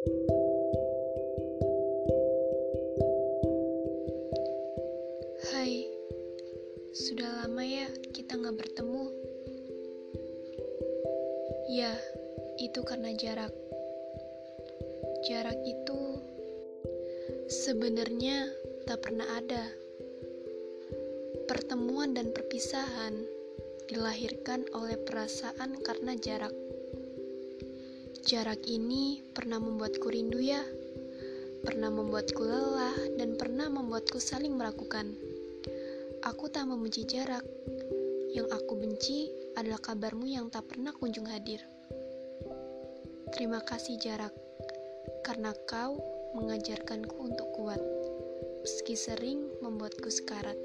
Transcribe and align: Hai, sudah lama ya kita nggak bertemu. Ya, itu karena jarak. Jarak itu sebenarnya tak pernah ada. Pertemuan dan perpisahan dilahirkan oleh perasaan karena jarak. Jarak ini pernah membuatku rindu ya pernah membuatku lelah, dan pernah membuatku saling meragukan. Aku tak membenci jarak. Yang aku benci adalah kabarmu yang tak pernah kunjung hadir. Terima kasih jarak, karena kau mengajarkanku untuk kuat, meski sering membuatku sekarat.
Hai, 0.00 0.08
sudah 6.96 7.44
lama 7.44 7.60
ya 7.60 7.84
kita 8.08 8.40
nggak 8.40 8.56
bertemu. 8.56 9.12
Ya, 11.68 11.92
itu 12.56 12.80
karena 12.80 13.12
jarak. 13.12 13.52
Jarak 15.28 15.60
itu 15.68 16.00
sebenarnya 17.52 18.48
tak 18.88 19.04
pernah 19.04 19.28
ada. 19.36 19.68
Pertemuan 21.44 22.16
dan 22.16 22.32
perpisahan 22.32 23.20
dilahirkan 23.84 24.64
oleh 24.72 24.96
perasaan 24.96 25.76
karena 25.84 26.16
jarak. 26.16 26.56
Jarak 28.24 28.64
ini 28.68 29.24
pernah 29.32 29.56
membuatku 29.56 30.08
rindu 30.12 30.40
ya 30.40 30.60
pernah 31.60 31.92
membuatku 31.92 32.40
lelah, 32.40 32.96
dan 33.20 33.36
pernah 33.36 33.68
membuatku 33.68 34.16
saling 34.16 34.56
meragukan. 34.56 35.12
Aku 36.24 36.48
tak 36.48 36.68
membenci 36.68 37.04
jarak. 37.04 37.44
Yang 38.32 38.48
aku 38.56 38.72
benci 38.80 39.28
adalah 39.58 39.80
kabarmu 39.82 40.24
yang 40.24 40.48
tak 40.48 40.72
pernah 40.72 40.94
kunjung 40.96 41.28
hadir. 41.28 41.60
Terima 43.36 43.60
kasih 43.60 44.00
jarak, 44.00 44.32
karena 45.20 45.52
kau 45.68 46.00
mengajarkanku 46.32 47.16
untuk 47.20 47.48
kuat, 47.52 47.80
meski 48.64 48.96
sering 48.96 49.44
membuatku 49.60 50.08
sekarat. 50.08 50.56